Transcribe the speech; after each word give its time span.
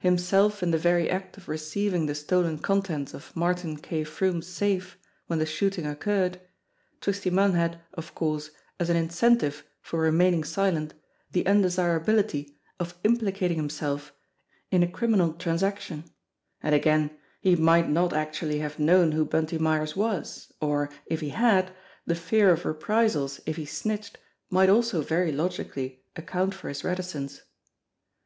Himself 0.00 0.62
in 0.62 0.72
the 0.72 0.76
very 0.76 1.08
act 1.08 1.38
of 1.38 1.48
receiving 1.48 2.04
the 2.04 2.14
stolen 2.14 2.58
contents 2.58 3.14
of 3.14 3.34
Martin 3.34 3.78
K. 3.78 4.04
Froomes' 4.04 4.44
safe 4.46 4.98
when 5.26 5.38
the 5.38 5.46
shooting 5.46 5.86
occurred, 5.86 6.38
Twisty 7.00 7.30
Munn 7.30 7.54
had, 7.54 7.80
of 7.94 8.14
course, 8.14 8.50
as 8.78 8.90
an 8.90 8.98
incentive 8.98 9.64
for 9.80 9.98
remaining 10.00 10.44
silent 10.44 10.92
the 11.32 11.44
undesirability 11.46 12.56
of 12.78 12.94
implicating 13.04 13.56
himself 13.56 14.12
in 14.70 14.82
a 14.82 14.86
criminal 14.86 15.32
transaction; 15.32 16.04
and 16.62 16.74
again, 16.74 17.10
he 17.40 17.56
might 17.56 17.88
not 17.88 18.12
actually 18.12 18.58
have 18.58 18.78
known 18.78 19.12
who 19.12 19.24
Bunty 19.24 19.56
Myers 19.56 19.96
was, 19.96 20.52
or, 20.60 20.90
if 21.06 21.20
he 21.22 21.30
had, 21.30 21.72
the 22.04 22.14
fear 22.14 22.50
of 22.50 22.66
reprisals 22.66 23.40
if 23.46 23.56
he 23.56 23.64
snitched 23.64 24.18
might 24.50 24.68
also 24.68 25.00
very 25.00 25.32
logically 25.32 26.04
account 26.16 26.52
for 26.52 26.68
his 26.68 26.84
reticence. 26.84 27.40